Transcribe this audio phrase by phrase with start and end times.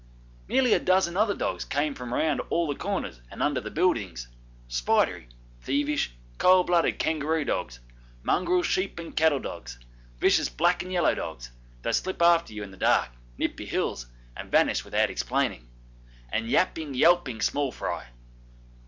[0.47, 4.27] Nearly a dozen other dogs came from round all the corners and under the buildings
[4.67, 5.29] spidery,
[5.61, 7.79] thievish, cold blooded kangaroo dogs,
[8.23, 9.77] mongrel sheep and cattle dogs,
[10.17, 11.51] vicious black and yellow dogs
[11.83, 15.69] that slip after you in the dark, nip your heels, and vanish without explaining
[16.31, 18.07] and yapping, yelping small fry.